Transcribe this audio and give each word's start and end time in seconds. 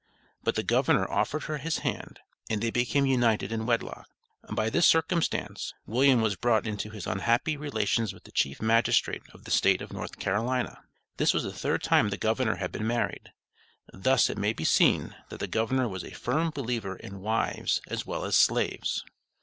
But 0.41 0.55
the 0.55 0.63
governor 0.63 1.07
offered 1.07 1.43
her 1.43 1.59
his 1.59 1.77
hand, 1.85 2.21
and 2.49 2.59
they 2.59 2.71
became 2.71 3.05
united 3.05 3.51
in 3.51 3.67
wedlock. 3.67 4.09
By 4.51 4.71
this 4.71 4.87
circumstance, 4.87 5.75
William 5.85 6.21
was 6.21 6.35
brought 6.35 6.65
into 6.65 6.89
his 6.89 7.05
unhappy 7.05 7.55
relations 7.55 8.11
with 8.11 8.23
the 8.23 8.31
Chief 8.31 8.63
Magistrate 8.63 9.21
of 9.31 9.43
the 9.43 9.51
State 9.51 9.79
of 9.79 9.93
North 9.93 10.17
Carolina. 10.17 10.81
This 11.17 11.35
was 11.35 11.43
the 11.43 11.53
third 11.53 11.83
time 11.83 12.09
the 12.09 12.17
governor 12.17 12.55
had 12.55 12.71
been 12.71 12.87
married. 12.87 13.31
Thus 13.93 14.27
it 14.27 14.39
may 14.39 14.53
be 14.53 14.65
seen, 14.65 15.15
that 15.29 15.39
the 15.39 15.45
governor 15.45 15.87
was 15.87 16.03
a 16.03 16.09
firm 16.09 16.49
believer 16.49 16.95
in 16.95 17.19
wives 17.21 17.79
as 17.85 18.03
well 18.03 18.25
as 18.25 18.35
slaves. 18.35 19.05